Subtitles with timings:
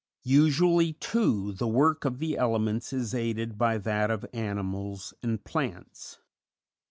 [0.23, 6.17] Usually, too, the work of the elements is aided by that of animals and plants.